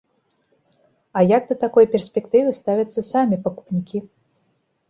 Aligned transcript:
А 1.19 1.23
як 1.31 1.43
да 1.51 1.57
такой 1.65 1.85
перспектывы 1.97 2.57
ставяцца 2.61 3.07
самі 3.11 3.35
пакупнікі? 3.45 3.97